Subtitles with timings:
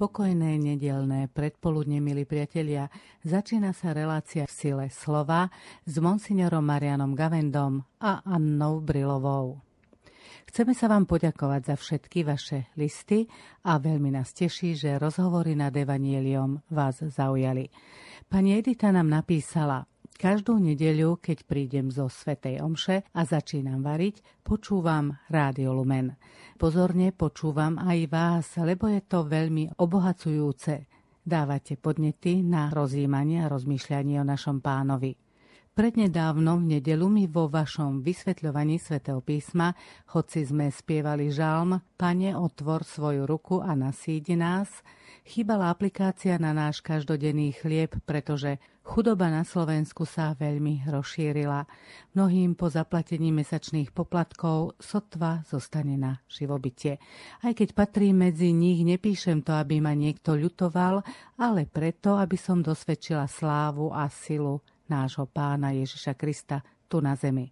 [0.00, 2.88] Pokojné nedelné predpoludne, milí priatelia,
[3.20, 5.52] začína sa relácia v sile slova
[5.84, 9.60] s monsignorom Marianom Gavendom a Annou Brilovou.
[10.48, 13.28] Chceme sa vám poďakovať za všetky vaše listy
[13.68, 17.68] a veľmi nás teší, že rozhovory nad Evanieliom vás zaujali.
[18.24, 19.84] Pani Edita nám napísala,
[20.20, 26.12] Každú nedeľu, keď prídem zo Svetej Omše a začínam variť, počúvam Rádio Lumen.
[26.60, 30.84] Pozorne počúvam aj vás, lebo je to veľmi obohacujúce.
[31.24, 35.29] Dávate podnety na rozjímanie a rozmýšľanie o našom pánovi.
[35.70, 39.70] Prednedávnom v nedelu mi vo vašom vysvetľovaní svätého písma,
[40.10, 44.82] hoci sme spievali žalm Pane, otvor svoju ruku a nasídi nás,
[45.22, 51.62] chýbala aplikácia na náš každodenný chlieb, pretože chudoba na Slovensku sa veľmi rozšírila.
[52.18, 56.98] Mnohým po zaplatení mesačných poplatkov sotva zostane na živobytie.
[57.46, 61.06] Aj keď patrí medzi nich, nepíšem to, aby ma niekto ľutoval,
[61.38, 64.58] ale preto, aby som dosvedčila slávu a silu
[64.90, 67.46] nášho pána Ježiša Krista tu na zemi.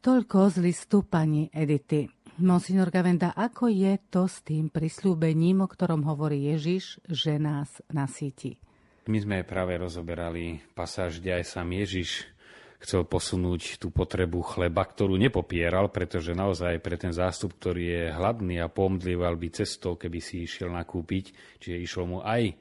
[0.00, 2.08] Toľko z listu pani Edity.
[2.36, 8.60] Monsignor Gavenda, ako je to s tým prislúbením, o ktorom hovorí Ježiš, že nás nasíti?
[9.08, 12.28] My sme práve rozoberali pasáž, kde aj sám Ježiš
[12.76, 18.60] chcel posunúť tú potrebu chleba, ktorú nepopieral, pretože naozaj pre ten zástup, ktorý je hladný
[18.60, 22.52] a pomdlieval by cestou, keby si išiel nakúpiť, čiže išlo mu aj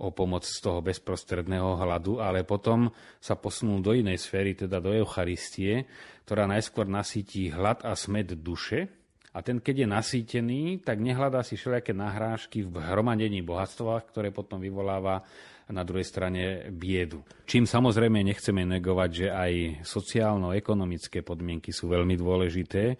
[0.00, 2.88] o pomoc z toho bezprostredného hladu, ale potom
[3.20, 5.84] sa posunul do inej sféry, teda do Eucharistie,
[6.24, 8.88] ktorá najskôr nasíti hlad a smet duše,
[9.30, 14.58] a ten, keď je nasýtený, tak nehľadá si všelijaké nahrážky v hromadení bohatstva, ktoré potom
[14.58, 15.22] vyvoláva
[15.70, 17.22] na druhej strane biedu.
[17.46, 19.52] Čím samozrejme nechceme negovať, že aj
[19.86, 22.98] sociálno-ekonomické podmienky sú veľmi dôležité,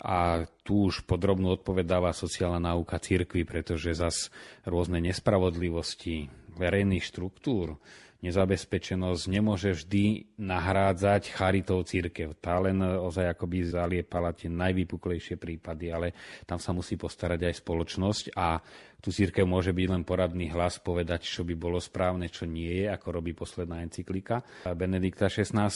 [0.00, 4.32] a tu už podrobnú odpovedáva sociálna náuka cirkvi, pretože zas
[4.64, 7.78] rôzne nespravodlivosti verejných štruktúr,
[8.20, 12.36] nezabezpečenosť nemôže vždy nahrádzať charitou církev.
[12.36, 16.12] Tá len ozaj akoby zaliepala tie najvypuklejšie prípady, ale
[16.44, 18.60] tam sa musí postarať aj spoločnosť a
[19.00, 22.92] tu církev môže byť len poradný hlas, povedať, čo by bolo správne, čo nie je,
[22.92, 24.44] ako robí posledná encyklika
[24.76, 25.72] Benedikta XVI.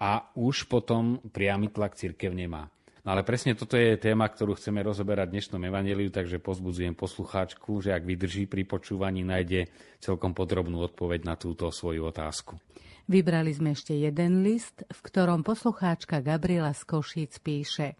[0.00, 2.72] A už potom priamy tlak církev nemá.
[3.02, 7.82] No ale presne toto je téma, ktorú chceme rozoberať v dnešnom evaneliu, takže pozbudzujem poslucháčku,
[7.82, 9.66] že ak vydrží pri počúvaní, nájde
[9.98, 12.62] celkom podrobnú odpoveď na túto svoju otázku.
[13.10, 17.98] Vybrali sme ešte jeden list, v ktorom poslucháčka Gabriela z Košíc píše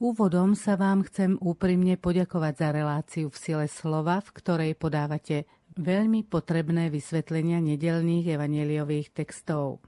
[0.00, 5.44] Úvodom sa vám chcem úprimne poďakovať za reláciu v sile slova, v ktorej podávate
[5.76, 9.84] veľmi potrebné vysvetlenia nedelných evaneliových textov.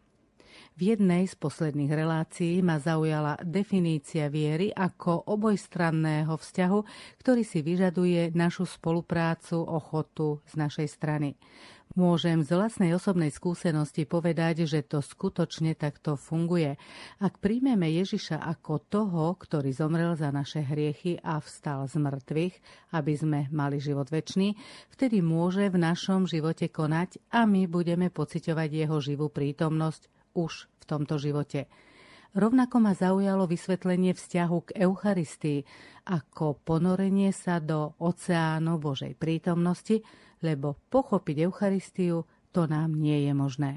[0.76, 6.80] V jednej z posledných relácií ma zaujala definícia viery ako obojstranného vzťahu,
[7.16, 11.40] ktorý si vyžaduje našu spoluprácu, ochotu z našej strany.
[11.96, 16.76] Môžem z vlastnej osobnej skúsenosti povedať, že to skutočne takto funguje.
[17.24, 22.54] Ak príjmeme Ježiša ako toho, ktorý zomrel za naše hriechy a vstal z mŕtvych,
[22.92, 24.52] aby sme mali život väčší,
[24.92, 30.84] vtedy môže v našom živote konať a my budeme pociťovať jeho živú prítomnosť už v
[30.84, 31.64] tomto živote.
[32.36, 35.64] Rovnako ma zaujalo vysvetlenie vzťahu k Eucharistii
[36.04, 40.04] ako ponorenie sa do oceánu Božej prítomnosti,
[40.44, 43.72] lebo pochopiť Eucharistiu to nám nie je možné.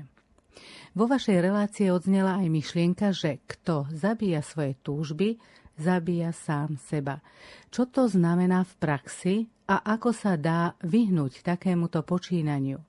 [0.91, 5.39] Vo vašej relácii odznela aj myšlienka, že kto zabíja svoje túžby,
[5.79, 7.23] zabíja sám seba.
[7.71, 9.35] Čo to znamená v praxi
[9.71, 12.83] a ako sa dá vyhnúť takémuto počínaniu?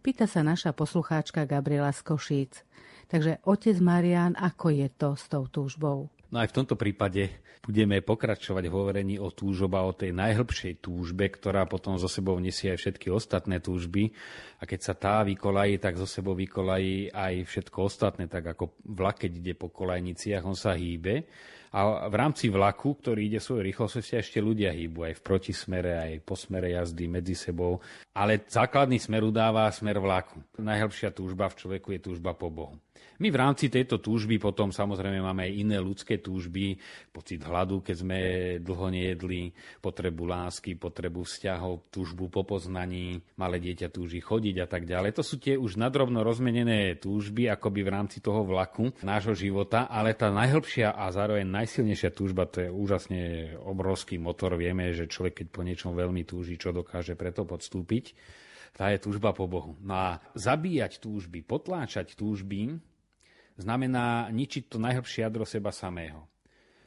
[0.00, 2.64] Pýta sa naša poslucháčka Gabriela z Košíc.
[3.08, 6.10] Takže otec Marian, ako je to s tou túžbou?
[6.32, 7.28] No aj v tomto prípade
[7.62, 12.72] budeme pokračovať v hovorení o túžoba, o tej najhlbšej túžbe, ktorá potom zo sebou nesie
[12.72, 14.10] aj všetky ostatné túžby.
[14.58, 19.22] A keď sa tá vykolají, tak zo sebou vykolají aj všetko ostatné, tak ako vlak,
[19.22, 21.28] keď ide po kolajniciach, on sa hýbe.
[21.72, 26.12] A v rámci vlaku, ktorý ide svojou rýchlosťou, ešte ľudia hýbu aj v protismere, aj
[26.20, 27.80] po smere jazdy medzi sebou.
[28.12, 30.44] Ale základný smer udáva smer vlaku.
[30.60, 32.76] Najhlbšia túžba v človeku je túžba po Bohu.
[33.22, 36.74] My v rámci tejto túžby potom samozrejme máme aj iné ľudské túžby,
[37.14, 38.18] pocit hladu, keď sme
[38.58, 44.90] dlho nejedli, potrebu lásky, potrebu vzťahov, túžbu po poznaní, malé dieťa túži chodiť a tak
[44.90, 45.14] ďalej.
[45.14, 50.18] To sú tie už nadrobno rozmenené túžby, akoby v rámci toho vlaku nášho života, ale
[50.18, 54.58] tá najhlbšia a zároveň najsilnejšia túžba, to je úžasne obrovský motor.
[54.58, 58.12] Vieme, že človek, keď po niečom veľmi túži, čo dokáže preto podstúpiť,
[58.74, 59.78] tá je túžba po Bohu.
[59.78, 62.82] No a zabíjať túžby, potláčať túžby,
[63.60, 66.26] znamená ničiť to najhlbšie jadro seba samého.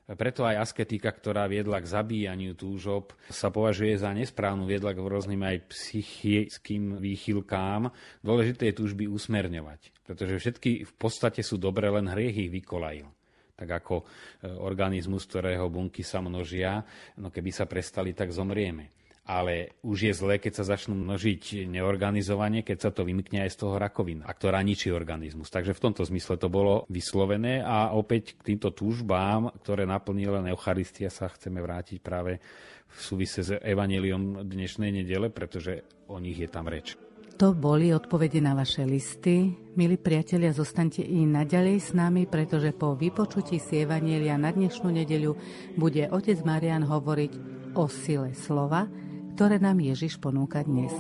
[0.06, 5.42] Preto aj asketika, ktorá viedla k zabíjaniu túžob, sa považuje za nesprávnu, viedla k rôznym
[5.42, 7.90] aj psychickým výchylkám.
[8.22, 13.15] Dôležité je túžby usmerňovať, pretože všetky v podstate sú dobré, len hriech ich vykolajil
[13.56, 14.04] tak ako e,
[14.52, 16.84] organizmus, ktorého bunky sa množia,
[17.18, 22.62] no keby sa prestali, tak zomrieme ale už je zlé, keď sa začnú množiť neorganizovanie,
[22.62, 25.50] keď sa to vymkne aj z toho rakovina, a ktorá ničí organizmus.
[25.50, 31.10] Takže v tomto zmysle to bolo vyslovené a opäť k týmto túžbám, ktoré naplnila Eucharistia,
[31.10, 32.38] sa chceme vrátiť práve
[32.86, 37.05] v súvise s evaneliom dnešnej nedele, pretože o nich je tam reč.
[37.36, 39.52] To boli odpovede na vaše listy.
[39.76, 45.36] Milí priatelia, zostaňte i naďalej s nami, pretože po vypočutí si Evanielia na dnešnú nedeľu
[45.76, 47.32] bude otec Marian hovoriť
[47.76, 48.88] o sile slova,
[49.36, 50.96] ktoré nám Ježiš ponúka dnes.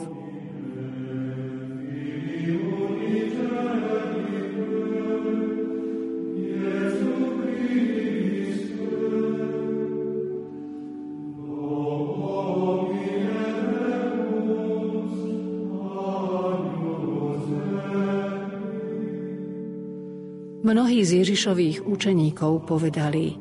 [20.66, 23.38] Mnohí z Ježišových učeníkov povedali,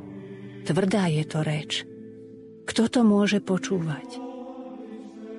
[0.68, 1.88] tvrdá je to reč.
[2.68, 4.20] Kto to môže počúvať?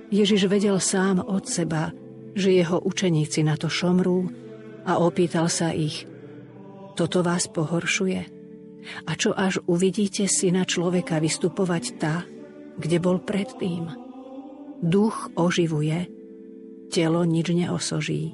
[0.09, 1.93] Ježiš vedel sám od seba,
[2.33, 4.25] že jeho učeníci na to šomrú
[4.81, 6.09] a opýtal sa ich,
[6.97, 8.21] toto vás pohoršuje?
[9.05, 12.25] A čo až uvidíte syna človeka vystupovať tá,
[12.81, 13.93] kde bol predtým?
[14.81, 16.09] Duch oživuje,
[16.89, 18.33] telo nič neosoží.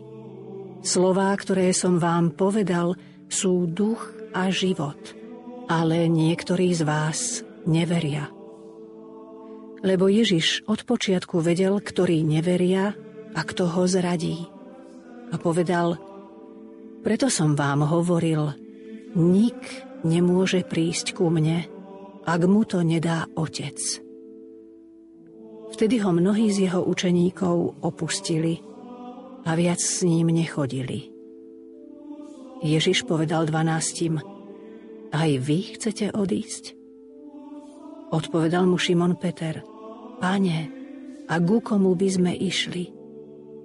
[0.88, 2.96] Slová, ktoré som vám povedal,
[3.32, 5.00] sú duch a život,
[5.72, 8.28] ale niektorí z vás neveria.
[9.82, 12.94] Lebo Ježiš od počiatku vedel, ktorí neveria
[13.34, 14.46] a kto ho zradí.
[15.32, 15.98] A povedal,
[17.02, 18.54] preto som vám hovoril,
[19.18, 19.58] nik
[20.06, 21.66] nemôže prísť ku mne,
[22.28, 23.80] ak mu to nedá otec.
[25.72, 28.60] Vtedy ho mnohí z jeho učeníkov opustili
[29.48, 31.11] a viac s ním nechodili.
[32.62, 34.22] Ježiš povedal dvanáctim,
[35.12, 36.78] aj vy chcete odísť?
[38.14, 39.66] Odpovedal mu Šimon Peter,
[40.22, 40.60] Pane,
[41.26, 42.94] a ku komu by sme išli?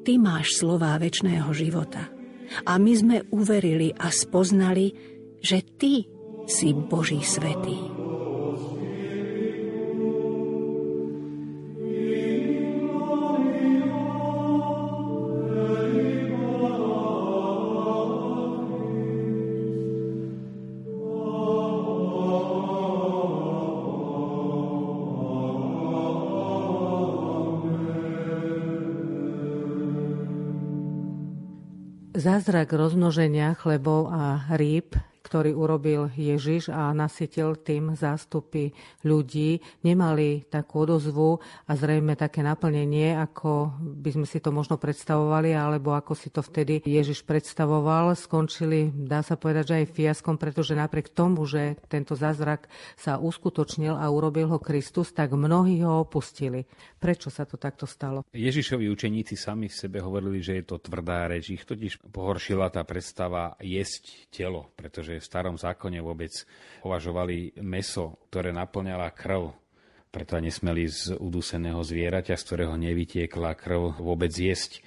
[0.07, 2.09] Ty máš slová väčšného života.
[2.63, 4.95] A my sme uverili a spoznali,
[5.43, 6.07] že Ty
[6.47, 7.96] si Boží svetý.
[32.47, 34.95] Zázrak rozmnoženia chlebov a rýb
[35.27, 38.71] ktorý urobil Ježiš a nasytil tým zástupy
[39.03, 45.51] ľudí, nemali takú odozvu a zrejme také naplnenie, ako by sme si to možno predstavovali,
[45.51, 48.15] alebo ako si to vtedy Ježiš predstavoval.
[48.15, 53.99] Skončili, dá sa povedať, že aj fiaskom, pretože napriek tomu, že tento zázrak sa uskutočnil
[53.99, 56.71] a urobil ho Kristus, tak mnohí ho opustili.
[57.03, 58.23] Prečo sa to takto stalo?
[58.31, 61.51] Ježišovi učeníci sami v sebe hovorili, že je to tvrdá reč.
[61.51, 66.33] Ich totiž pohoršila tá predstava jesť telo, pretože v starom zákone vôbec
[66.81, 69.53] považovali meso, ktoré naplňala krv,
[70.11, 74.81] preto nesmeli z uduseného zvieraťa, z ktorého nevytiekla krv, vôbec jesť.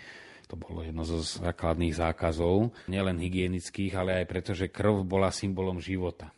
[0.50, 5.78] To bolo jedno zo základných zákazov, nielen hygienických, ale aj preto, že krv bola symbolom
[5.78, 6.34] života.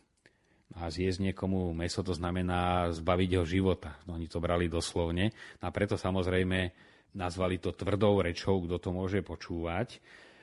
[0.76, 3.96] A zjesť niekomu meso to znamená zbaviť ho života.
[4.08, 5.32] No, oni to brali doslovne.
[5.60, 6.72] A preto samozrejme
[7.12, 10.00] nazvali to tvrdou rečou, kto to môže počúvať.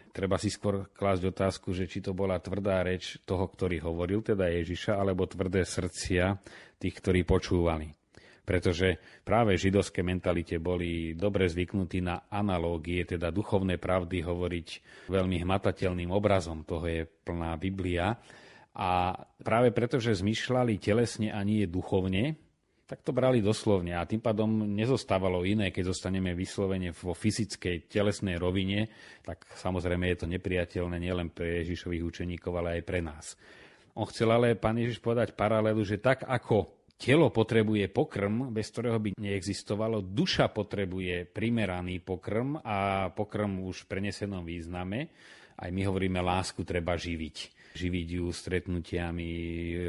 [0.09, 4.49] Treba si skôr klásť otázku, že či to bola tvrdá reč toho, ktorý hovoril, teda
[4.49, 6.33] Ježiša, alebo tvrdé srdcia
[6.81, 7.93] tých, ktorí počúvali.
[8.41, 14.67] Pretože práve v židovskej mentalite boli dobre zvyknutí na analógie, teda duchovné pravdy hovoriť
[15.05, 16.65] veľmi hmatateľným obrazom.
[16.65, 18.17] Toho je plná Biblia.
[18.73, 19.13] A
[19.45, 22.49] práve preto, že zmyšľali telesne a nie duchovne,
[22.89, 28.41] tak to brali doslovne a tým pádom nezostávalo iné, keď zostaneme vyslovene vo fyzickej telesnej
[28.41, 28.89] rovine,
[29.22, 33.38] tak samozrejme je to nepriateľné nielen pre Ježišových učeníkov, ale aj pre nás.
[33.93, 38.98] On chcel ale, pán Ježiš, povedať paralelu, že tak ako telo potrebuje pokrm, bez ktorého
[38.98, 45.13] by neexistovalo, duša potrebuje primeraný pokrm a pokrm už v prenesenom význame.
[45.62, 49.29] Aj my hovoríme, lásku treba živiť živiť ju stretnutiami,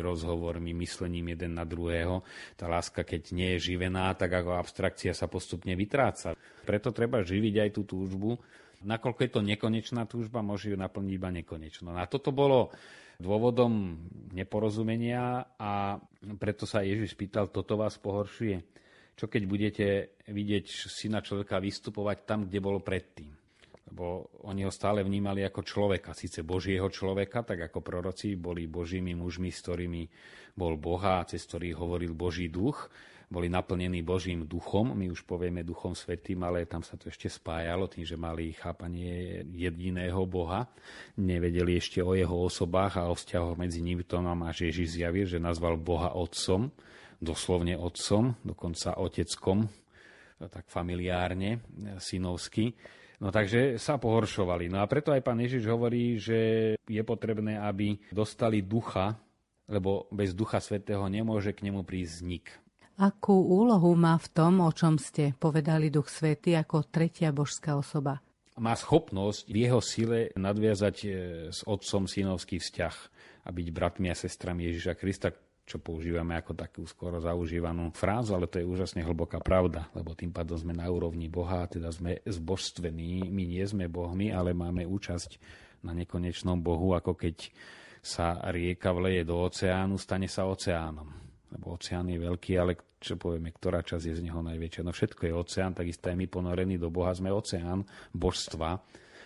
[0.00, 2.24] rozhovormi, myslením jeden na druhého.
[2.56, 6.36] Tá láska, keď nie je živená, tak ako abstrakcia sa postupne vytráca.
[6.64, 8.36] Preto treba živiť aj tú túžbu
[8.80, 11.92] Nakoľko je to nekonečná túžba, môže ju naplniť iba nekonečno.
[12.00, 12.72] A toto bolo
[13.20, 14.00] dôvodom
[14.32, 16.00] neporozumenia a
[16.40, 18.64] preto sa Ježiš pýtal, toto vás pohoršuje.
[19.20, 19.86] Čo keď budete
[20.32, 23.39] vidieť syna človeka vystupovať tam, kde bol predtým?
[23.90, 29.18] Lebo oni ho stále vnímali ako človeka, síce Božieho človeka, tak ako proroci boli Božími
[29.18, 30.02] mužmi, s ktorými
[30.54, 32.86] bol Boha, cez ktorých hovoril Boží duch,
[33.30, 37.86] boli naplnení Božím duchom, my už povieme duchom svetým, ale tam sa to ešte spájalo
[37.86, 40.66] tým, že mali chápanie jediného Boha.
[41.14, 44.02] Nevedeli ešte o jeho osobách a o vzťahoch medzi nimi.
[44.10, 46.74] To nám až Ježiš zjavil, že nazval Boha otcom,
[47.22, 49.70] doslovne otcom, dokonca oteckom,
[50.50, 51.62] tak familiárne,
[52.02, 52.74] synovsky.
[53.20, 54.72] No takže sa pohoršovali.
[54.72, 59.20] No a preto aj pán Ježiš hovorí, že je potrebné, aby dostali ducha,
[59.68, 62.48] lebo bez ducha svetého nemôže k nemu prísť nik.
[63.00, 68.20] Akú úlohu má v tom, o čom ste povedali Duch Svety ako tretia božská osoba?
[68.60, 71.08] Má schopnosť v jeho sile nadviazať e,
[71.48, 72.94] s otcom synovský vzťah
[73.46, 75.32] a byť bratmi a sestrami Ježiša Krista,
[75.70, 80.34] čo používame ako takú skoro zaužívanú frázu, ale to je úžasne hlboká pravda, lebo tým
[80.34, 85.38] pádom sme na úrovni Boha, teda sme zbožstvení, my nie sme Bohmi, ale máme účasť
[85.86, 87.54] na nekonečnom Bohu, ako keď
[88.02, 91.06] sa rieka vleje do oceánu, stane sa oceánom.
[91.54, 94.82] Lebo oceán je veľký, ale čo povieme, ktorá časť je z neho najväčšia.
[94.82, 98.82] No všetko je oceán, takisto aj my ponorení do Boha sme oceán božstva,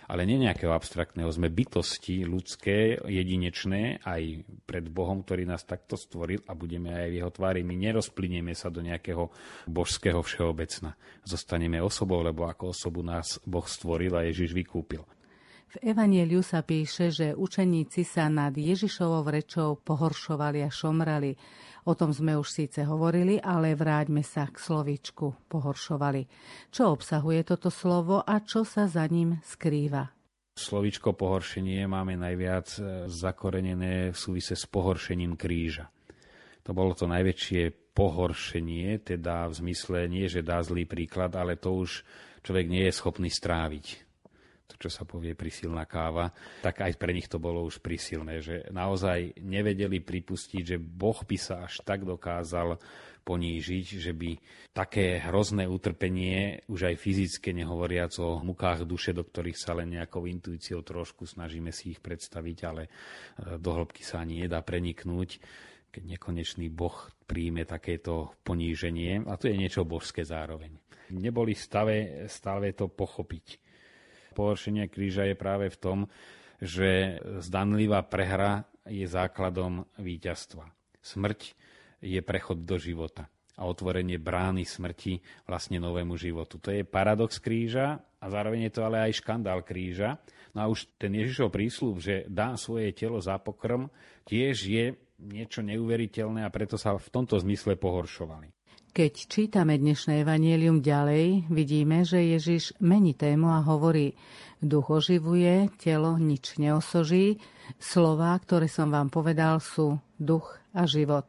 [0.08, 1.30] ale nie nejakého abstraktného.
[1.32, 7.16] Sme bytosti ľudské, jedinečné, aj pred Bohom, ktorý nás takto stvoril a budeme aj v
[7.23, 7.61] jeho tvári.
[7.64, 9.32] My nerozplynieme sa do nejakého
[9.68, 10.96] božského všeobecna.
[11.25, 15.04] Zostaneme osobou, lebo ako osobu nás Boh stvoril a Ježiš vykúpil.
[15.75, 21.34] V Evanieliu sa píše, že učeníci sa nad Ježišovou rečou pohoršovali a šomrali.
[21.85, 26.25] O tom sme už síce hovorili, ale vráťme sa k slovičku pohoršovali.
[26.73, 30.09] Čo obsahuje toto slovo a čo sa za ním skrýva?
[30.55, 35.91] Slovičko pohoršenie máme najviac e, zakorenené v súvise s pohoršením kríža.
[36.64, 41.85] To bolo to najväčšie pohoršenie, teda v zmysle nie, že dá zlý príklad, ale to
[41.85, 42.07] už
[42.41, 44.03] človek nie je schopný stráviť
[44.75, 48.66] to, čo sa povie prísilná káva, tak aj pre nich to bolo už prísilné, že
[48.75, 52.75] naozaj nevedeli pripustiť, že Boh by sa až tak dokázal
[53.25, 54.37] ponížiť, že by
[54.76, 60.28] také hrozné utrpenie, už aj fyzické, nehovoriac o mukách duše, do ktorých sa len nejakou
[60.28, 62.90] intuíciou trošku snažíme si ich predstaviť, ale e,
[63.57, 65.40] do hĺbky sa ani nedá preniknúť,
[65.88, 70.76] keď nekonečný Boh príjme takéto poníženie, a to je niečo božské zároveň.
[71.16, 73.63] Neboli stave, stave to pochopiť
[74.35, 75.99] pohoršenie kríža je práve v tom,
[76.59, 80.67] že zdanlivá prehra je základom víťazstva.
[81.00, 81.55] Smrť
[82.05, 86.59] je prechod do života a otvorenie brány smrti vlastne novému životu.
[86.59, 90.19] To je paradox kríža a zároveň je to ale aj škandál kríža.
[90.55, 93.91] No a už ten Ježišov prísľub, že dá svoje telo za pokrm,
[94.26, 94.85] tiež je
[95.19, 98.53] niečo neuveriteľné a preto sa v tomto zmysle pohoršovali.
[98.94, 104.14] Keď čítame dnešné evanielium ďalej, vidíme, že Ježiš mení tému a hovorí
[104.62, 107.42] Duch oživuje, telo nič neosoží,
[107.82, 111.26] slová, ktoré som vám povedal, sú duch a život.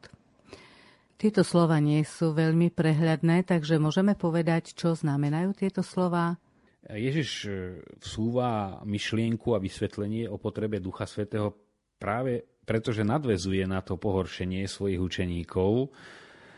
[1.17, 6.37] Tieto slova nie sú veľmi prehľadné, takže môžeme povedať, čo znamenajú tieto slova.
[6.85, 11.49] Ježiš e, vsúva myšlienku a vysvetlenie o potrebe Ducha Svetého
[11.97, 15.89] práve preto, že nadvezuje na to pohoršenie svojich učeníkov,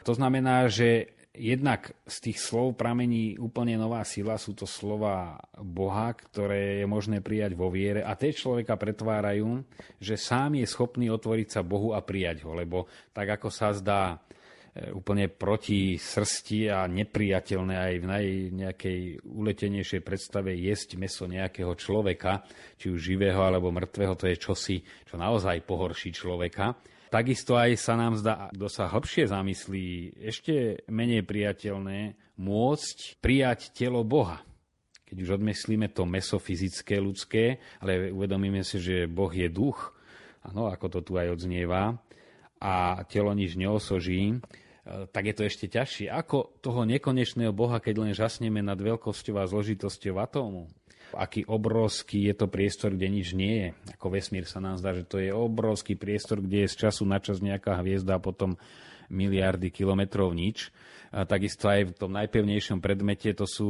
[0.07, 6.15] to znamená, že jednak z tých slov pramení úplne nová sila, sú to slova Boha,
[6.15, 9.67] ktoré je možné prijať vo viere a tie človeka pretvárajú,
[9.99, 14.15] že sám je schopný otvoriť sa Bohu a prijať ho, lebo tak ako sa zdá
[14.15, 21.75] e, úplne proti srsti a nepriateľné aj v naj, nejakej uletenejšej predstave jesť meso nejakého
[21.75, 22.47] človeka,
[22.79, 27.95] či už živého alebo mŕtvého, to je čosi, čo naozaj pohorší človeka Takisto aj sa
[27.95, 34.43] nám zdá, kto sa hlbšie zamyslí, ešte menej priateľné môcť prijať telo Boha.
[35.07, 39.95] Keď už odmyslíme to meso fyzické, ľudské, ale uvedomíme si, že Boh je duch,
[40.43, 41.95] ano, ako to tu aj odznieva,
[42.59, 44.37] a telo nič neosoží, e,
[45.07, 46.11] tak je to ešte ťažšie.
[46.11, 50.67] Ako toho nekonečného Boha, keď len žasneme nad veľkosťou a zložitosťou atómu?
[51.15, 53.69] Aký obrovský je to priestor, kde nič nie je.
[53.95, 57.21] Ako vesmír sa nám zdá, že to je obrovský priestor, kde je z času na
[57.21, 58.59] čas nejaká hviezda a potom
[59.07, 60.71] miliardy kilometrov nič.
[61.07, 63.69] A takisto aj v tom najpevnejšom predmete to sú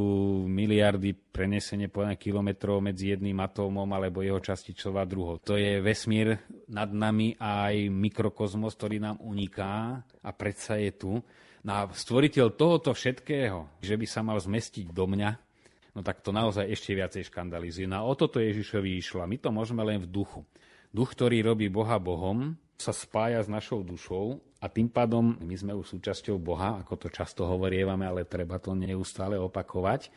[0.49, 5.37] miliardy prenesenie po kilometrov medzi jedným atómom alebo jeho častičová druho.
[5.45, 11.11] To je vesmír nad nami a aj mikrokozmos, ktorý nám uniká a predsa je tu.
[11.61, 15.46] No a stvoriteľ tohoto všetkého, že by sa mal zmestiť do mňa,
[15.97, 17.89] no tak to naozaj ešte viacej škandalizuje.
[17.89, 19.25] No a o toto Ježišovi išlo.
[19.25, 20.45] My to môžeme len v duchu.
[20.93, 25.73] Duch, ktorý robí Boha Bohom, sa spája s našou dušou a tým pádom my sme
[25.73, 30.13] už súčasťou Boha, ako to často hovorievame, ale treba to neustále opakovať.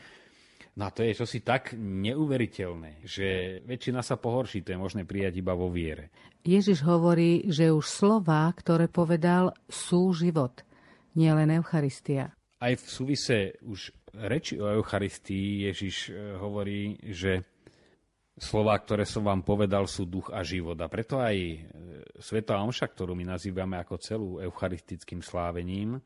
[0.76, 5.40] No a to je čosi tak neuveriteľné, že väčšina sa pohorší, to je možné prijať
[5.42, 6.14] iba vo viere.
[6.46, 10.62] Ježiš hovorí, že už slova, ktoré povedal, sú život,
[11.18, 12.36] nielen Eucharistia.
[12.60, 17.44] Aj v súvise už reči o Eucharistii Ježiš e, hovorí, že
[18.40, 20.80] slova, ktoré som vám povedal, sú duch a život.
[20.80, 21.58] A preto aj e,
[22.16, 26.00] Sveta Omša, ktorú my nazývame ako celú eucharistickým slávením,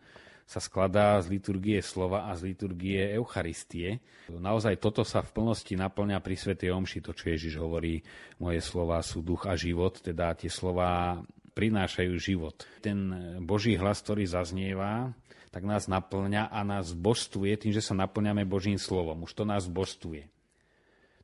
[0.44, 4.04] sa skladá z liturgie slova a z liturgie Eucharistie.
[4.28, 8.04] Naozaj toto sa v plnosti naplňa pri Svetej Omši, to, čo Ježiš hovorí,
[8.36, 11.16] moje slova sú duch a život, teda tie slova
[11.54, 12.66] prinášajú život.
[12.82, 15.14] Ten Boží hlas, ktorý zaznieva,
[15.54, 19.22] tak nás naplňa a nás božstvuje tým, že sa naplňame Božím slovom.
[19.22, 20.26] Už to nás božstvuje.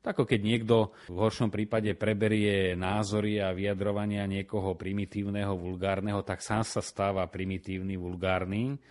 [0.01, 0.75] Tak ako keď niekto
[1.11, 8.01] v horšom prípade preberie názory a vyjadrovania niekoho primitívneho, vulgárneho, tak sám sa stáva primitívny,
[8.01, 8.81] vulgárny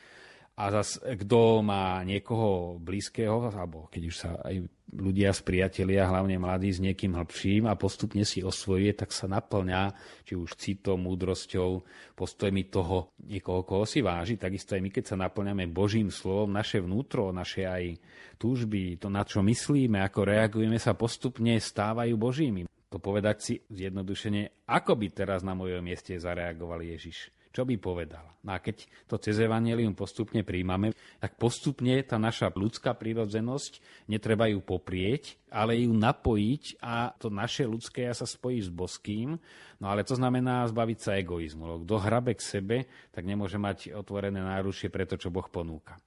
[0.56, 6.74] a zas, kto má niekoho blízkeho, alebo keď už sa aj ľudia spriatelia, hlavne mladí,
[6.74, 9.94] s niekým hĺbším a postupne si osvojuje, tak sa naplňa,
[10.26, 11.80] či už citom, múdrosťou,
[12.18, 14.34] postojmi toho niekoho, koho si váži.
[14.36, 17.96] Takisto aj my, keď sa naplňame Božím slovom, naše vnútro, naše aj
[18.36, 22.66] túžby, to, na čo myslíme, ako reagujeme, sa postupne stávajú Božími.
[22.90, 28.30] To povedať si zjednodušene, ako by teraz na mojom mieste zareagoval Ježiš čo by povedal.
[28.40, 34.48] No a keď to cez Evangelium postupne príjmame, tak postupne tá naša ľudská prírodzenosť, netreba
[34.48, 39.36] ju poprieť, ale ju napojiť a to naše ľudské ja sa spojí s boským.
[39.76, 41.84] No ale to znamená zbaviť sa egoizmu.
[41.84, 42.76] Kto hrabe k sebe,
[43.12, 46.00] tak nemôže mať otvorené nárušie pre to, čo Boh ponúka.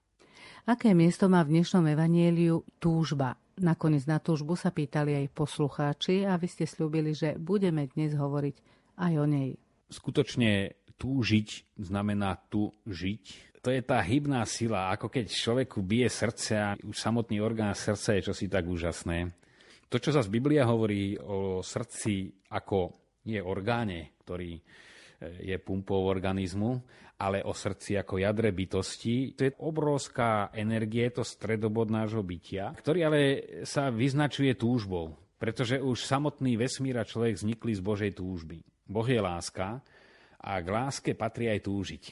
[0.65, 3.35] Aké miesto má v dnešnom evanieliu túžba?
[3.59, 8.55] Nakoniec na túžbu sa pýtali aj poslucháči a vy ste slúbili, že budeme dnes hovoriť
[8.97, 9.59] aj o nej.
[9.93, 10.73] Skutočne
[11.03, 13.51] túžiť znamená tu žiť.
[13.59, 18.15] To je tá hybná sila, ako keď človeku bije srdce a už samotný orgán srdca
[18.15, 19.27] je čosi tak úžasné.
[19.91, 22.95] To, čo sa z Biblia hovorí o srdci ako
[23.27, 24.61] nie orgáne, ktorý e,
[25.53, 26.71] je pumpou organizmu,
[27.19, 29.37] ale o srdci ako jadre bytosti.
[29.39, 33.19] To je obrovská energie, to stredobod nášho bytia, ktorý ale
[33.63, 38.59] sa vyznačuje túžbou, pretože už samotný vesmír a človek vznikli z Božej túžby.
[38.83, 39.79] Boh je láska
[40.43, 42.03] a k láske patrí aj túžiť.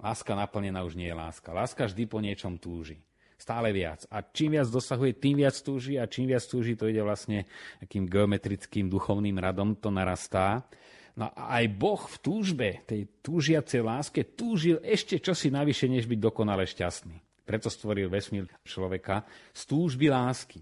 [0.00, 1.56] Láska naplnená už nie je láska.
[1.56, 3.00] Láska vždy po niečom túži.
[3.40, 4.04] Stále viac.
[4.12, 7.48] A čím viac dosahuje, tým viac túži a čím viac túži, to ide vlastne
[7.80, 10.68] takým geometrickým duchovným radom, to narastá.
[11.16, 16.20] No a aj Boh v túžbe, tej túžiacej láske, túžil ešte čosi navyše, než byť
[16.20, 17.16] dokonale šťastný.
[17.48, 19.24] Preto stvoril vesmír človeka
[19.56, 20.60] z túžby lásky.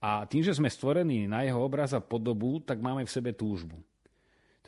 [0.00, 3.76] A tým, že sme stvorení na jeho obraz a podobu, tak máme v sebe túžbu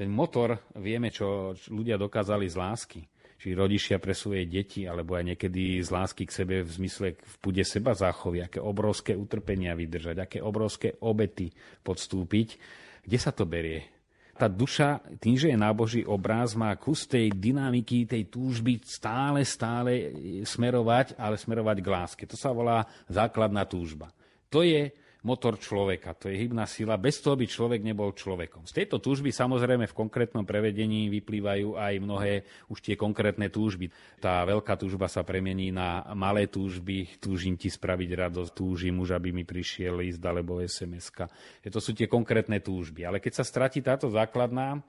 [0.03, 3.01] ten motor, vieme, čo ľudia dokázali z lásky.
[3.39, 7.35] Či rodičia pre svoje deti, alebo aj niekedy z lásky k sebe v zmysle v
[7.39, 11.55] pude seba záchovy, aké obrovské utrpenia vydržať, aké obrovské obety
[11.87, 12.59] podstúpiť.
[13.07, 13.87] Kde sa to berie?
[14.35, 19.47] Tá duša, tým, že je na Boží obraz, má kus tej dynamiky, tej túžby stále,
[19.47, 20.11] stále
[20.43, 22.25] smerovať, ale smerovať k láske.
[22.27, 24.11] To sa volá základná túžba.
[24.51, 24.91] To je
[25.23, 28.67] motor človeka, to je hybná sila, bez toho by človek nebol človekom.
[28.67, 33.87] Z tejto túžby samozrejme v konkrétnom prevedení vyplývajú aj mnohé už tie konkrétne túžby.
[34.19, 39.31] Tá veľká túžba sa premení na malé túžby, túžim ti spraviť radosť, túžim už, aby
[39.31, 41.31] mi prišiel list alebo SMS-ka.
[41.71, 43.07] To sú tie konkrétne túžby.
[43.07, 44.83] Ale keď sa stratí táto základná,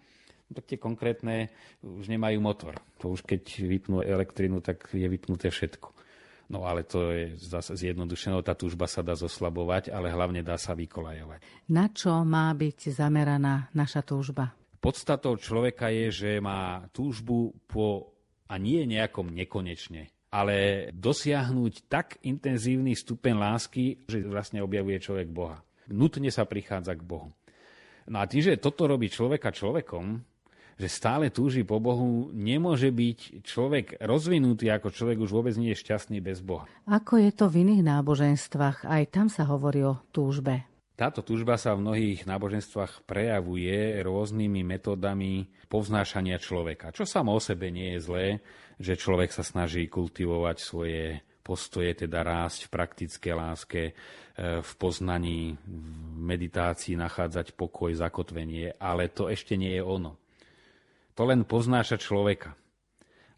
[0.53, 1.49] tak tie konkrétne
[1.81, 2.77] už nemajú motor.
[3.01, 6.02] To už keď vypnú elektrinu, tak je vypnuté všetko.
[6.51, 10.75] No ale to je zase zjednodušené, tá túžba sa dá zoslabovať, ale hlavne dá sa
[10.75, 11.39] vykolajovať.
[11.71, 14.51] Na čo má byť zameraná naša túžba?
[14.83, 18.11] Podstatou človeka je, že má túžbu po,
[18.51, 25.63] a nie nejakom nekonečne, ale dosiahnuť tak intenzívny stupeň lásky, že vlastne objavuje človek Boha.
[25.87, 27.31] Nutne sa prichádza k Bohu.
[28.11, 30.19] No a tým, že toto robí človeka človekom,
[30.77, 35.81] že stále túži po Bohu, nemôže byť človek rozvinutý ako človek už vôbec nie je
[35.81, 36.65] šťastný bez Boha.
[36.89, 38.89] Ako je to v iných náboženstvách?
[38.89, 40.65] Aj tam sa hovorí o túžbe.
[40.93, 46.93] Táto túžba sa v mnohých náboženstvách prejavuje rôznymi metódami povznášania človeka.
[46.93, 48.27] Čo samo o sebe nie je zlé,
[48.77, 53.93] že človek sa snaží kultivovať svoje postoje, teda rásť v praktické láske, e,
[54.63, 60.22] v poznaní, v meditácii nachádzať pokoj, zakotvenie, ale to ešte nie je ono.
[61.13, 62.57] To len poznáša človeka.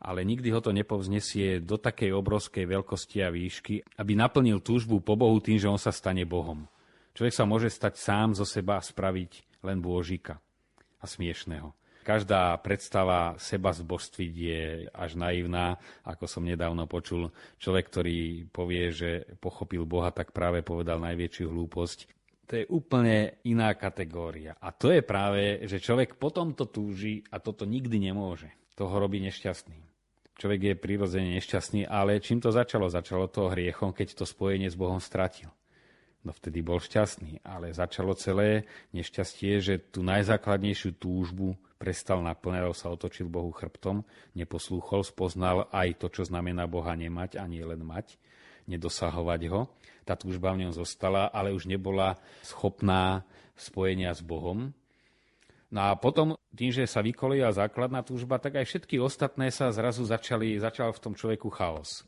[0.06, 5.18] ale nikdy ho to nepovznesie do takej obrovskej veľkosti a výšky, aby naplnil túžbu po
[5.18, 6.70] Bohu tým, že on sa stane Bohom.
[7.18, 10.38] Človek sa môže stať sám zo seba a spraviť len bôžika
[11.02, 11.74] a smiešného.
[12.06, 14.62] Každá predstava seba zbožstviť je
[14.94, 17.34] až naivná, ako som nedávno počul.
[17.58, 22.14] Človek, ktorý povie, že pochopil Boha, tak práve povedal najväčšiu hlúposť.
[22.46, 24.54] To je úplne iná kategória.
[24.62, 28.54] A to je práve, že človek potom to túži a toto nikdy nemôže.
[28.78, 29.82] To ho robí nešťastným.
[30.36, 32.92] Človek je prirodzene nešťastný, ale čím to začalo?
[32.92, 35.48] Začalo to hriechom, keď to spojenie s Bohom stratil.
[36.26, 38.66] No vtedy bol šťastný, ale začalo celé
[38.98, 44.02] nešťastie, že tú najzákladnejšiu túžbu prestal naplňať, sa otočil Bohu chrbtom,
[44.34, 48.18] neposlúchol, spoznal aj to, čo znamená Boha nemať a nie len mať,
[48.65, 49.69] nedosahovať ho.
[50.06, 53.25] Tá túžba v ňom zostala, ale už nebola schopná
[53.58, 54.73] spojenia s Bohom,
[55.75, 60.06] No a potom, tým, že sa vykolila základná túžba, tak aj všetky ostatné sa zrazu
[60.06, 62.08] začali, začal v tom človeku chaos.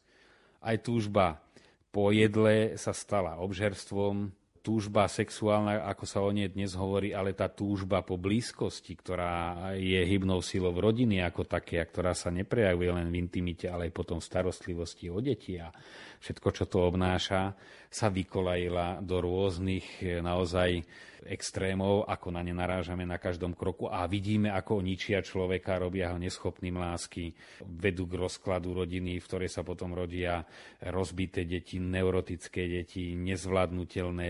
[0.62, 1.42] Aj túžba
[1.90, 4.30] po jedle sa stala obžerstvom,
[4.68, 9.96] túžba sexuálna, ako sa o nej dnes hovorí, ale tá túžba po blízkosti, ktorá je
[9.96, 14.20] hybnou silou rodiny ako také, a ktorá sa neprejavuje len v intimite, ale aj potom
[14.20, 15.72] v starostlivosti o deti a
[16.20, 17.56] všetko, čo to obnáša,
[17.88, 20.84] sa vykolajila do rôznych naozaj
[21.28, 26.18] extrémov, ako na ne narážame na každom kroku a vidíme, ako ničia človeka, robia ho
[26.18, 27.36] neschopným lásky,
[27.68, 30.48] vedú k rozkladu rodiny, v ktorej sa potom rodia
[30.80, 34.30] rozbité deti, neurotické deti, nezvládnutelné,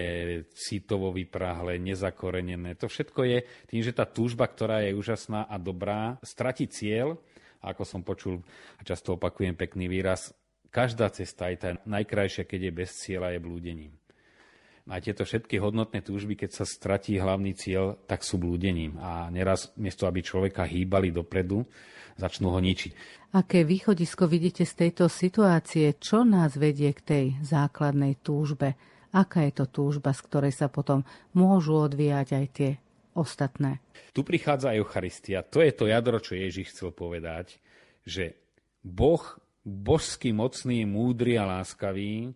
[0.52, 2.74] citovo vyprahle, nezakorenené.
[2.82, 3.38] To všetko je
[3.70, 7.22] tým, že tá túžba, ktorá je úžasná a dobrá, stratí cieľ,
[7.62, 8.42] ako som počul
[8.78, 10.34] a často opakujem pekný výraz,
[10.70, 13.94] každá cesta, aj tá najkrajšia, keď je bez cieľa, je blúdením.
[14.88, 18.96] A tieto všetky hodnotné túžby, keď sa stratí hlavný cieľ, tak sú blúdením.
[19.04, 21.68] A neraz, miesto aby človeka hýbali dopredu,
[22.16, 23.20] začnú ho ničiť.
[23.36, 26.00] Aké východisko vidíte z tejto situácie?
[26.00, 28.80] Čo nás vedie k tej základnej túžbe?
[29.12, 31.04] Aká je to túžba, z ktorej sa potom
[31.36, 32.72] môžu odvíjať aj tie
[33.12, 33.84] ostatné?
[34.16, 35.44] Tu prichádza Eucharistia.
[35.52, 37.60] To je to jadro, čo Ježiš chcel povedať,
[38.08, 38.40] že
[38.88, 39.20] Boh,
[39.68, 42.32] božský, mocný, múdry a láskavý,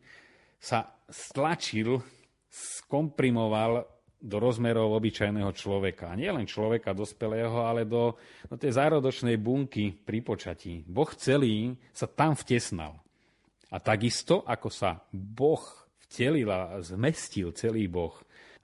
[0.60, 2.04] sa stlačil
[2.52, 3.88] skomprimoval
[4.22, 6.14] do rozmerov obyčajného človeka.
[6.14, 8.14] Nie len človeka dospelého, ale do,
[8.46, 10.86] do tej zárodočnej bunky pri počatí.
[10.86, 13.02] Boh celý sa tam vtesnal.
[13.74, 15.64] A takisto, ako sa Boh
[16.06, 18.14] vtelil a zmestil celý Boh,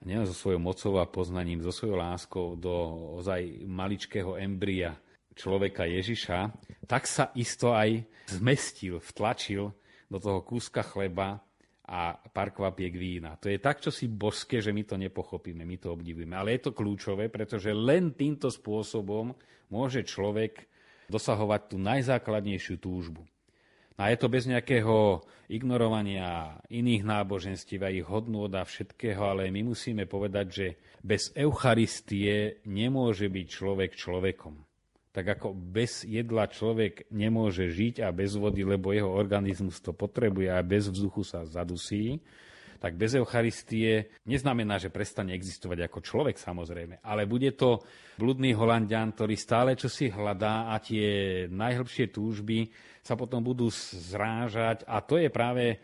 [0.04, 2.70] nielen so svojou mocou a poznaním, so svojou láskou do
[3.18, 4.94] ozaj maličkého embria
[5.34, 6.54] človeka Ježiša,
[6.86, 9.74] tak sa isto aj zmestil, vtlačil
[10.06, 11.42] do toho kúska chleba
[11.88, 13.40] a pár kvapiek vína.
[13.40, 16.36] To je tak, čo si božské, že my to nepochopíme, my to obdivujeme.
[16.36, 19.32] Ale je to kľúčové, pretože len týmto spôsobom
[19.72, 20.68] môže človek
[21.08, 23.24] dosahovať tú najzákladnejšiu túžbu.
[23.98, 29.72] A je to bez nejakého ignorovania iných náboženstiev a ich hodnôt a všetkého, ale my
[29.72, 30.66] musíme povedať, že
[31.00, 34.67] bez Eucharistie nemôže byť človek človekom
[35.18, 40.46] tak ako bez jedla človek nemôže žiť a bez vody, lebo jeho organizmus to potrebuje
[40.46, 42.22] a bez vzduchu sa zadusí,
[42.78, 47.82] tak bez Eucharistie neznamená, že prestane existovať ako človek samozrejme, ale bude to
[48.14, 52.70] bludný holandian, ktorý stále čo si hľadá a tie najhlbšie túžby
[53.02, 55.82] sa potom budú zrážať a to je práve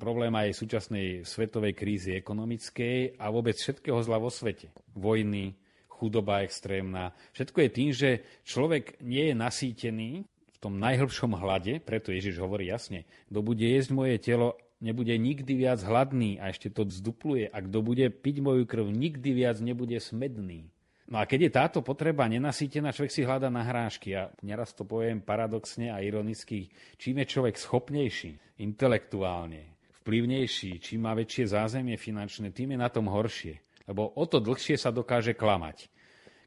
[0.00, 4.72] problém aj súčasnej svetovej krízy ekonomickej a vôbec všetkého zla vo svete.
[4.96, 5.52] Vojny,
[6.00, 7.12] chudoba extrémna.
[7.36, 8.10] Všetko je tým, že
[8.48, 13.92] človek nie je nasýtený v tom najhlbšom hlade, preto Ježiš hovorí jasne, kto bude jesť
[13.92, 17.52] moje telo, nebude nikdy viac hladný a ešte to zdupluje.
[17.52, 20.72] A kto bude piť moju krv, nikdy viac nebude smedný.
[21.10, 24.14] No a keď je táto potreba nenasýtená, človek si hľada na hrášky.
[24.14, 31.12] A neraz to poviem paradoxne a ironicky, čím je človek schopnejší, intelektuálne, vplyvnejší, čím má
[31.18, 33.58] väčšie zázemie finančné, tým je na tom horšie
[33.90, 35.90] lebo o to dlhšie sa dokáže klamať.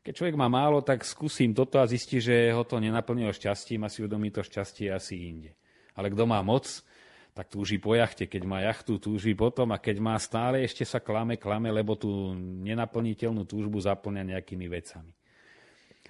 [0.04, 3.92] Keď človek má málo, tak skúsim toto a zistí, že ho to nenaplnilo šťastím a
[3.92, 5.52] si uvedomí to šťastie asi inde.
[5.96, 6.68] Ale kto má moc,
[7.36, 8.28] tak túži po jachte.
[8.32, 12.36] Keď má jachtu, túži potom a keď má stále, ešte sa klame, klame, lebo tú
[12.38, 15.12] nenaplniteľnú túžbu zaplňa nejakými vecami.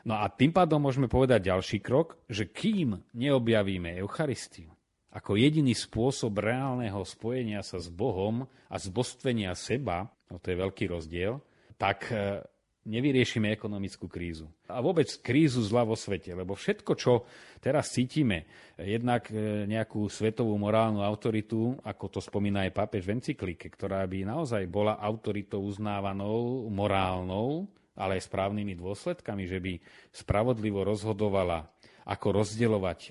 [0.04, 4.74] No a tým pádom môžeme povedať ďalší krok, že kým neobjavíme Eucharistiu
[5.14, 10.90] ako jediný spôsob reálneho spojenia sa s Bohom a zbostvenia seba, no to je veľký
[10.90, 11.38] rozdiel,
[11.78, 12.42] tak e,
[12.90, 14.50] nevyriešime ekonomickú krízu.
[14.66, 17.30] A vôbec krízu zla vo svete, lebo všetko, čo
[17.62, 23.70] teraz cítime, jednak e, nejakú svetovú morálnu autoritu, ako to spomína aj pápež v encyklike,
[23.70, 29.74] ktorá by naozaj bola autoritou uznávanou, morálnou, ale aj správnymi dôsledkami, že by
[30.10, 31.73] spravodlivo rozhodovala
[32.04, 33.10] ako rozdielovať e,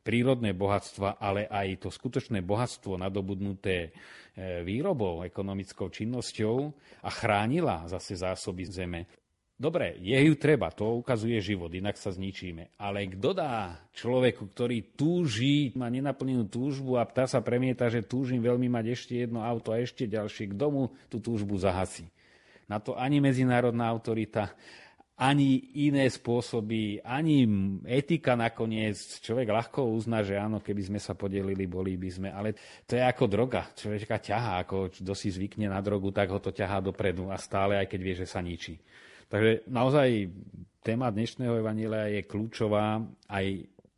[0.00, 3.90] prírodné bohatstva, ale aj to skutočné bohatstvo nadobudnuté e,
[4.64, 6.56] výrobou, ekonomickou činnosťou
[7.04, 9.00] a chránila zase zásoby zeme.
[9.60, 12.80] Dobre, je ju treba, to ukazuje život, inak sa zničíme.
[12.80, 18.40] Ale kto dá človeku, ktorý túži, má nenaplnenú túžbu a tá sa premieta, že túžim
[18.40, 22.08] veľmi mať ešte jedno auto a ešte ďalšie, kto mu tú túžbu zahasí?
[22.72, 24.56] Na to ani medzinárodná autorita,
[25.20, 27.44] ani iné spôsoby, ani
[27.84, 28.96] etika nakoniec.
[29.20, 32.28] Človek ľahko uzná, že áno, keby sme sa podelili, boli by sme.
[32.32, 32.56] Ale
[32.88, 33.68] to je ako droga.
[33.76, 37.76] Človeka ťahá, ako kto si zvykne na drogu, tak ho to ťahá dopredu a stále,
[37.76, 38.80] aj keď vie, že sa ničí.
[39.28, 40.08] Takže naozaj
[40.80, 43.46] téma dnešného evanília je kľúčová aj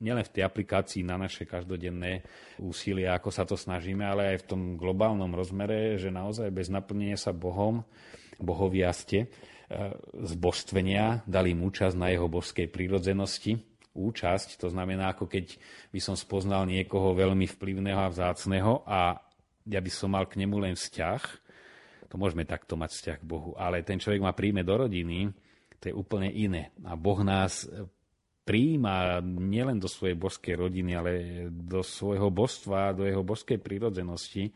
[0.02, 2.26] nielen v tej aplikácii na naše každodenné
[2.58, 7.14] úsilie, ako sa to snažíme, ale aj v tom globálnom rozmere, že naozaj bez naplnenia
[7.14, 7.86] sa Bohom,
[8.42, 9.30] bohoviaste,
[10.12, 13.60] zbožstvenia, dali mu účasť na jeho božskej prírodzenosti.
[13.92, 15.60] Účasť, to znamená, ako keď
[15.92, 19.20] by som spoznal niekoho veľmi vplyvného a vzácného a
[19.68, 21.22] ja by som mal k nemu len vzťah,
[22.08, 25.32] to môžeme takto mať vzťah k Bohu, ale ten človek ma príjme do rodiny,
[25.80, 26.72] to je úplne iné.
[26.84, 27.68] A Boh nás
[28.42, 31.10] príjma nielen do svojej božskej rodiny, ale
[31.48, 34.50] do svojho božstva, do jeho božskej prírodzenosti.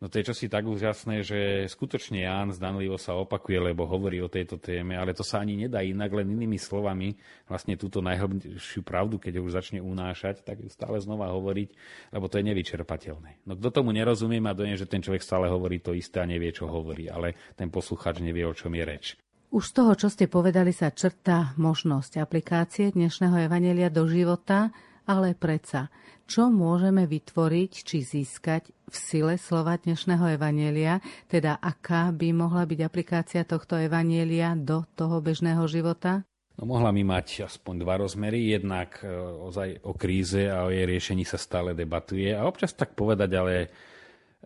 [0.00, 4.32] No to je čosi tak úžasné, že skutočne Ján zdanlivo sa opakuje, lebo hovorí o
[4.32, 9.20] tejto téme, ale to sa ani nedá inak, len inými slovami, vlastne túto najhlbšiu pravdu,
[9.20, 11.68] keď už začne unášať, tak ju stále znova hovoriť,
[12.16, 13.44] lebo to je nevyčerpateľné.
[13.44, 16.48] No kto tomu nerozumie, má dojem, že ten človek stále hovorí to isté a nevie,
[16.48, 19.06] čo hovorí, ale ten poslucháč nevie, o čom je reč.
[19.52, 24.72] Už z toho, čo ste povedali, sa črta možnosť aplikácie dnešného evanelia do života,
[25.10, 25.90] ale predsa
[26.30, 32.80] čo môžeme vytvoriť či získať v sile slova dnešného evanielia, teda aká by mohla byť
[32.86, 36.22] aplikácia tohto evanielia do toho bežného života?
[36.54, 38.54] No, mohla by mať aspoň dva rozmery.
[38.54, 39.10] Jednak e,
[39.42, 42.30] ozaj o kríze a o jej riešení sa stále debatuje.
[42.30, 43.54] A občas tak povedať, ale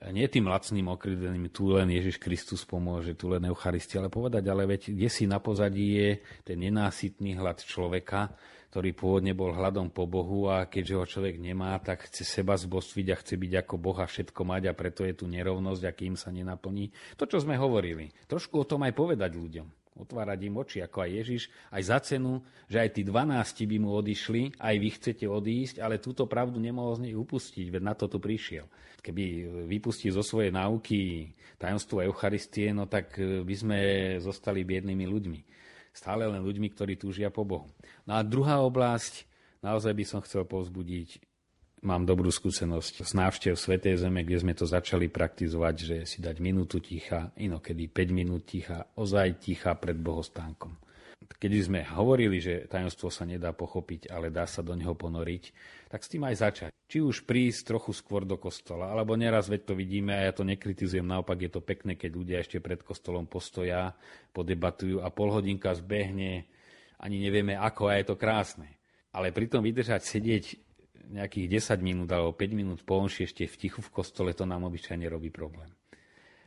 [0.09, 4.65] nie tým lacným okrydeným, tu len Ježiš Kristus pomôže, tu len Eucharistia, ale povedať, ale
[4.65, 6.11] veď kde si na pozadí je
[6.49, 8.33] ten nenásytný hlad človeka,
[8.75, 13.07] ktorý pôvodne bol hľadom po Bohu a keďže ho človek nemá, tak chce seba zbostviť
[13.15, 16.19] a chce byť ako Boh a všetko mať a preto je tu nerovnosť a kým
[16.19, 16.91] sa nenaplní.
[17.15, 18.11] To, čo sme hovorili.
[18.27, 19.95] Trošku o tom aj povedať ľuďom.
[19.95, 23.95] Otvárať im oči, ako aj Ježiš, aj za cenu, že aj tí 12 by mu
[23.95, 28.11] odišli, aj vy chcete odísť, ale túto pravdu nemohol z nej upustiť, veď na to
[28.11, 28.67] tu prišiel.
[29.07, 29.25] Keby
[29.71, 31.31] vypustil zo svojej náuky
[31.63, 33.79] tajomstvo Eucharistie, no tak by sme
[34.19, 35.54] zostali biednými ľuďmi
[35.95, 37.71] stále len ľuďmi, ktorí túžia po Bohu.
[38.05, 39.25] No a druhá oblasť,
[39.63, 41.23] naozaj by som chcel povzbudiť,
[41.87, 46.43] mám dobrú skúsenosť z návštev Svetej Zeme, kde sme to začali praktizovať, že si dať
[46.43, 50.85] minútu ticha, inokedy 5 minút ticha, ozaj ticha pred bohostánkom
[51.45, 55.53] keď sme hovorili, že tajomstvo sa nedá pochopiť, ale dá sa do neho ponoriť,
[55.93, 56.73] tak s tým aj začať.
[56.95, 60.47] Či už prísť trochu skôr do kostola, alebo neraz veď to vidíme a ja to
[60.47, 63.99] nekritizujem, naopak je to pekné, keď ľudia ešte pred kostolom postoja,
[64.31, 66.47] podebatujú a pol hodinka zbehne,
[67.03, 68.71] ani nevieme ako a je to krásne.
[69.11, 70.45] Ale pritom vydržať sedieť
[71.11, 75.11] nejakých 10 minút alebo 5 minút po ešte v tichu v kostole, to nám obyčajne
[75.11, 75.75] robí problém.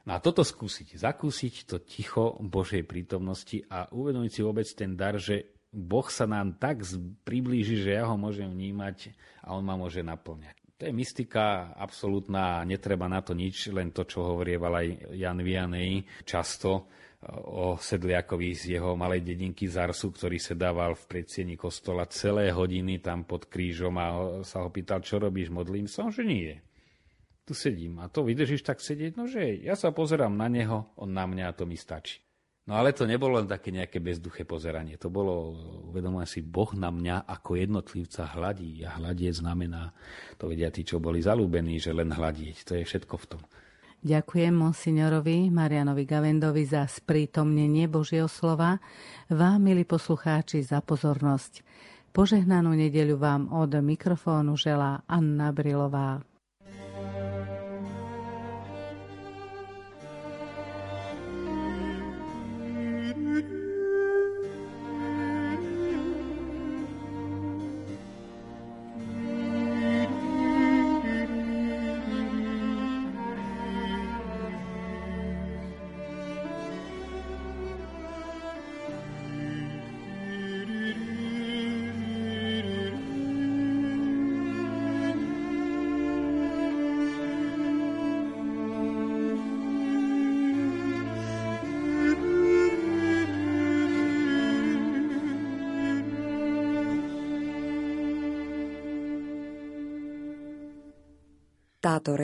[0.08, 5.20] No a toto skúsiť, zakúsiť to ticho Božej prítomnosti a uvedomiť si vôbec ten dar,
[5.20, 6.88] že Boh sa nám tak
[7.27, 9.12] priblíži, že ja ho môžem vnímať
[9.43, 10.56] a on ma môže naplňať.
[10.77, 16.06] To je mystika absolútna, netreba na to nič, len to, čo hovorieval aj Jan Vianej
[16.21, 16.86] často
[17.49, 23.25] o sedliakovi z jeho malej dedinky Zarsu, ktorý sedával v predsieni kostola celé hodiny tam
[23.25, 24.08] pod krížom a
[24.45, 26.53] sa ho pýtal, čo robíš, modlím sa, že nie.
[27.41, 27.97] Tu sedím.
[27.97, 31.49] A to vydržíš tak sedieť, no že ja sa pozerám na neho, on na mňa
[31.49, 32.27] a to mi stačí.
[32.67, 34.99] No ale to nebolo len také nejaké bezduché pozeranie.
[34.99, 35.56] To bolo,
[35.88, 38.84] uvedomujem si, Boh na mňa ako jednotlivca hladí.
[38.84, 39.95] A hľadieť znamená,
[40.36, 42.67] to vedia tí, čo boli zalúbení, že len hľadieť.
[42.67, 43.41] To je všetko v tom.
[43.97, 48.77] Ďakujem monsignorovi Marianovi Gavendovi za sprítomnenie Božieho slova,
[49.32, 51.65] vám, milí poslucháči, za pozornosť.
[52.13, 56.21] Požehnanú nedeľu vám od mikrofónu želá Anna Brilová.
[102.08, 102.24] Táto